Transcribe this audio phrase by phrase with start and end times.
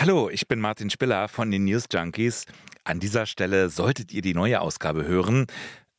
[0.00, 2.46] Hallo, ich bin Martin Spiller von den News Junkies.
[2.84, 5.46] An dieser Stelle solltet ihr die neue Ausgabe hören.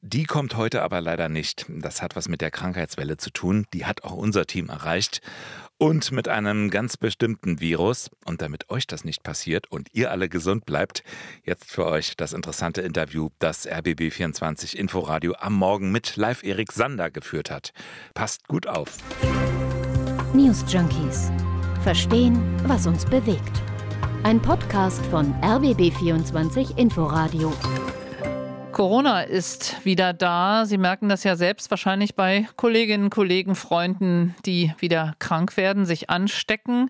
[0.02, 1.68] Die kommt heute aber leider nicht.
[1.70, 3.68] Das hat was mit der Krankheitswelle zu tun.
[3.76, 5.22] Die hat auch unser Team erreicht.
[5.78, 8.10] Und mit einem ganz bestimmten Virus.
[8.26, 11.04] Und damit euch das nicht passiert und ihr alle gesund bleibt,
[11.44, 17.12] jetzt für euch das interessante Interview, das RBB24 Inforadio am Morgen mit Live Erik Sander
[17.12, 17.72] geführt hat.
[18.16, 18.98] Passt gut auf.
[20.34, 21.32] News Junkies.
[21.84, 23.62] Verstehen, was uns bewegt.
[24.24, 27.52] Ein Podcast von RBB24 Inforadio.
[28.72, 30.66] Corona ist wieder da.
[30.68, 36.12] Sie merken das ja selbst wahrscheinlich bei Kolleginnen, Kollegen, Freunden, die wieder krank werden, sich
[36.12, 36.90] anstecken.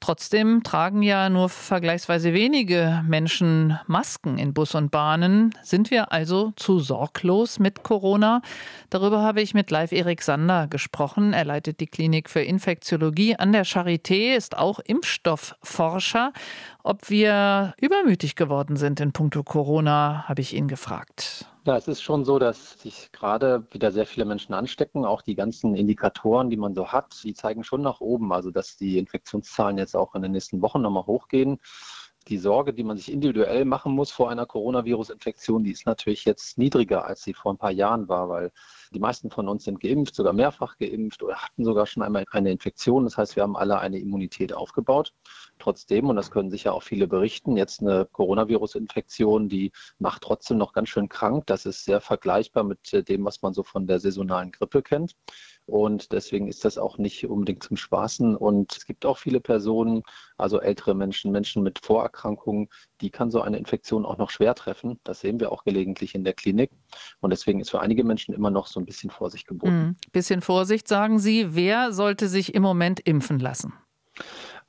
[0.00, 5.54] Trotzdem tragen ja nur vergleichsweise wenige Menschen Masken in Bus und Bahnen.
[5.62, 8.42] Sind wir also zu sorglos mit Corona?
[8.90, 11.32] Darüber habe ich mit Live Erik Sander gesprochen.
[11.32, 16.32] Er leitet die Klinik für Infektiologie an der Charité, ist auch Impfstoffforscher.
[16.82, 21.46] Ob wir übermütig geworden sind in puncto Corona, habe ich ihn gefragt.
[21.66, 25.06] Ja, es ist schon so, dass sich gerade wieder sehr viele Menschen anstecken.
[25.06, 28.32] Auch die ganzen Indikatoren, die man so hat, die zeigen schon nach oben.
[28.34, 31.58] Also, dass die Infektionszahlen jetzt auch in den nächsten Wochen nochmal hochgehen.
[32.28, 36.56] Die Sorge, die man sich individuell machen muss vor einer Coronavirus-Infektion, die ist natürlich jetzt
[36.56, 38.50] niedriger, als sie vor ein paar Jahren war, weil
[38.94, 42.50] die meisten von uns sind geimpft, sogar mehrfach geimpft oder hatten sogar schon einmal eine
[42.50, 43.04] Infektion.
[43.04, 45.12] Das heißt, wir haben alle eine Immunität aufgebaut.
[45.58, 50.72] Trotzdem, und das können sicher auch viele berichten, jetzt eine Coronavirus-Infektion, die macht trotzdem noch
[50.72, 51.44] ganz schön krank.
[51.46, 55.14] Das ist sehr vergleichbar mit äh, dem, was man so von der saisonalen Grippe kennt.
[55.66, 58.36] Und deswegen ist das auch nicht unbedingt zum Spaßen.
[58.36, 60.02] Und es gibt auch viele Personen,
[60.36, 62.68] also ältere Menschen, Menschen mit Vorerkrankungen,
[63.00, 65.00] die kann so eine Infektion auch noch schwer treffen.
[65.04, 66.70] Das sehen wir auch gelegentlich in der Klinik.
[67.20, 69.72] Und deswegen ist für einige Menschen immer noch so ein bisschen Vorsicht geboten.
[69.72, 71.54] Ein hm, bisschen Vorsicht, sagen Sie.
[71.54, 73.72] Wer sollte sich im Moment impfen lassen?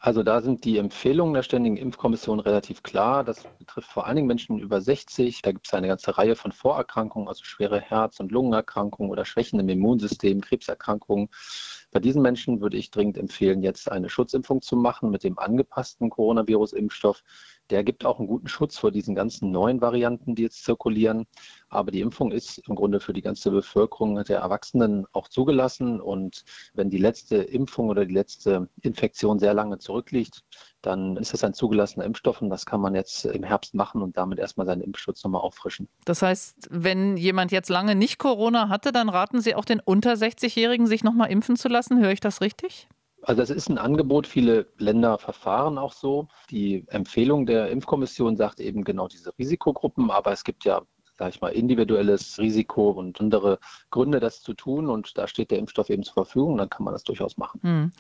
[0.06, 3.24] Also da sind die Empfehlungen der Ständigen Impfkommission relativ klar.
[3.24, 5.42] Das betrifft vor allen Dingen Menschen über 60.
[5.42, 9.60] Da gibt es eine ganze Reihe von Vorerkrankungen, also schwere Herz- und Lungenerkrankungen oder Schwächen
[9.60, 11.30] im Immunsystem, Krebserkrankungen.
[11.92, 16.12] Bei diesen Menschen würde ich dringend empfehlen, jetzt eine Schutzimpfung zu machen mit dem angepassten
[16.12, 17.24] Coronavirus-Impfstoff.
[17.70, 21.26] Der gibt auch einen guten Schutz vor diesen ganzen neuen Varianten, die jetzt zirkulieren.
[21.70, 26.00] Aber die Impfung ist im Grunde für die ganze Bevölkerung der Erwachsenen auch zugelassen.
[26.00, 26.44] Und
[26.74, 30.44] wenn die letzte Impfung oder die letzte Infektion sehr lange zurückliegt,
[30.86, 34.18] dann ist das ein zugelassener Impfstoff und das kann man jetzt im Herbst machen und
[34.18, 35.88] damit erstmal seinen Impfschutz nochmal auffrischen.
[36.06, 40.14] Das heißt, wenn jemand jetzt lange nicht Corona hatte, dann raten Sie auch den unter
[40.14, 42.00] 60-Jährigen, sich nochmal impfen zu lassen.
[42.00, 42.88] Höre ich das richtig?
[43.26, 44.28] Also das ist ein Angebot.
[44.28, 46.28] Viele Länder verfahren auch so.
[46.50, 50.82] Die Empfehlung der Impfkommission sagt eben genau diese Risikogruppen, aber es gibt ja
[51.18, 53.60] sage ich mal, individuelles Risiko und andere
[53.90, 54.90] Gründe, das zu tun.
[54.90, 57.62] Und da steht der Impfstoff eben zur Verfügung, dann kann man das durchaus machen.
[57.64, 57.92] Hm.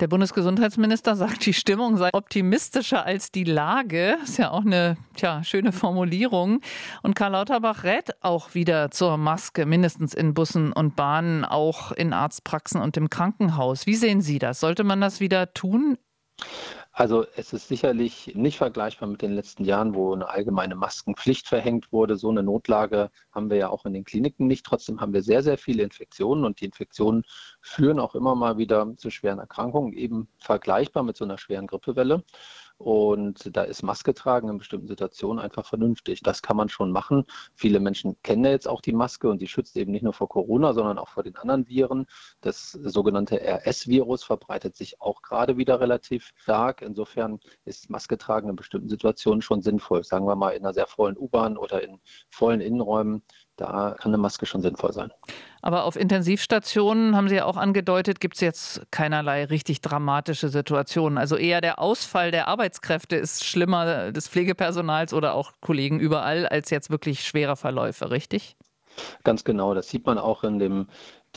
[0.00, 4.16] Der Bundesgesundheitsminister sagt, die Stimmung sei optimistischer als die Lage.
[4.22, 6.60] Ist ja auch eine tja, schöne Formulierung.
[7.02, 12.12] Und Karl Lauterbach rät auch wieder zur Maske, mindestens in Bussen und Bahnen, auch in
[12.12, 13.86] Arztpraxen und im Krankenhaus.
[13.86, 14.60] Wie sehen Sie das?
[14.60, 15.98] Sollte man das wieder tun?
[16.98, 21.92] Also es ist sicherlich nicht vergleichbar mit den letzten Jahren, wo eine allgemeine Maskenpflicht verhängt
[21.92, 22.16] wurde.
[22.16, 24.66] So eine Notlage haben wir ja auch in den Kliniken nicht.
[24.66, 27.22] Trotzdem haben wir sehr, sehr viele Infektionen und die Infektionen
[27.60, 32.24] führen auch immer mal wieder zu schweren Erkrankungen, eben vergleichbar mit so einer schweren Grippewelle.
[32.78, 36.22] Und da ist Maske tragen in bestimmten Situationen einfach vernünftig.
[36.22, 37.24] Das kann man schon machen.
[37.54, 40.28] Viele Menschen kennen ja jetzt auch die Maske und die schützt eben nicht nur vor
[40.28, 42.06] Corona, sondern auch vor den anderen Viren.
[42.40, 46.80] Das sogenannte RS-Virus verbreitet sich auch gerade wieder relativ stark.
[46.80, 50.04] Insofern ist Maske tragen in bestimmten Situationen schon sinnvoll.
[50.04, 51.98] Sagen wir mal in einer sehr vollen U-Bahn oder in
[52.30, 53.22] vollen Innenräumen
[53.58, 55.10] da kann eine Maske schon sinnvoll sein.
[55.60, 61.18] Aber auf Intensivstationen, haben Sie ja auch angedeutet, gibt es jetzt keinerlei richtig dramatische Situationen.
[61.18, 66.70] Also eher der Ausfall der Arbeitskräfte ist schlimmer des Pflegepersonals oder auch Kollegen überall als
[66.70, 68.56] jetzt wirklich schwere Verläufe, richtig?
[69.24, 69.74] Ganz genau.
[69.74, 70.86] Das sieht man auch in dem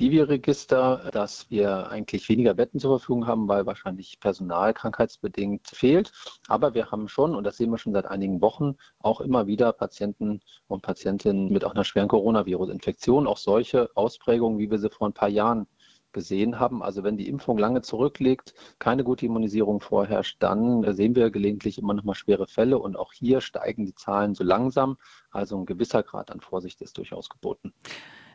[0.02, 6.12] Divi-Register, dass wir eigentlich weniger Betten zur Verfügung haben, weil wahrscheinlich Personal krankheitsbedingt fehlt.
[6.48, 9.72] Aber wir haben schon, und das sehen wir schon seit einigen Wochen, auch immer wieder
[9.74, 15.08] Patienten und Patientinnen mit auch einer schweren Coronavirus-Infektion, auch solche Ausprägungen, wie wir sie vor
[15.08, 15.68] ein paar Jahren
[16.14, 16.82] gesehen haben.
[16.82, 21.94] Also wenn die Impfung lange zurückliegt, keine gute Immunisierung vorherrscht, dann sehen wir gelegentlich immer
[21.94, 24.98] noch mal schwere Fälle und auch hier steigen die Zahlen so langsam.
[25.30, 27.72] Also ein gewisser Grad an Vorsicht ist durchaus geboten.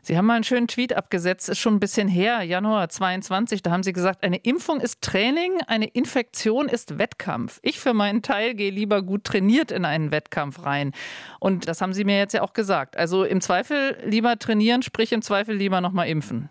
[0.06, 3.60] Sie haben mal einen schönen Tweet abgesetzt, ist schon ein bisschen her, Januar 22.
[3.62, 7.58] Da haben Sie gesagt, eine Impfung ist Training, eine Infektion ist Wettkampf.
[7.62, 10.92] Ich für meinen Teil gehe lieber gut trainiert in einen Wettkampf rein.
[11.40, 12.96] Und das haben Sie mir jetzt ja auch gesagt.
[12.96, 16.50] Also im Zweifel lieber trainieren, sprich im Zweifel lieber nochmal impfen.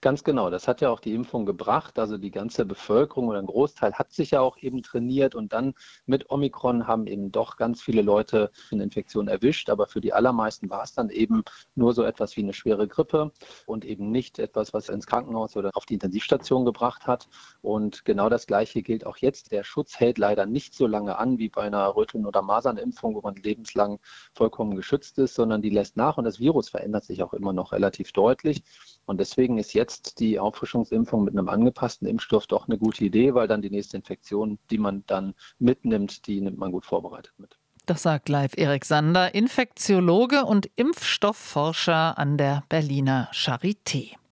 [0.00, 1.98] Ganz genau, das hat ja auch die Impfung gebracht.
[1.98, 5.74] Also die ganze Bevölkerung oder ein Großteil hat sich ja auch eben trainiert und dann
[6.06, 9.70] mit Omikron haben eben doch ganz viele Leute eine Infektion erwischt.
[9.70, 11.42] Aber für die allermeisten war es dann eben
[11.74, 13.32] nur so etwas wie eine schwere Grippe
[13.66, 17.28] und eben nicht etwas, was ins Krankenhaus oder auf die Intensivstation gebracht hat.
[17.62, 19.52] Und genau das Gleiche gilt auch jetzt.
[19.52, 23.20] Der Schutz hält leider nicht so lange an wie bei einer Röteln- oder Masernimpfung, wo
[23.20, 24.00] man lebenslang
[24.34, 27.72] vollkommen geschützt ist, sondern die lässt nach und das Virus verändert sich auch immer noch
[27.72, 28.62] relativ deutlich.
[29.06, 33.48] Und deswegen ist jetzt die Auffrischungsimpfung mit einem angepassten Impfstoff doch eine gute Idee, weil
[33.48, 37.56] dann die nächste Infektion, die man dann mitnimmt, die nimmt man gut vorbereitet mit.
[37.86, 44.14] Das sagt live Erik Sander, Infektiologe und Impfstoffforscher an der Berliner Charité.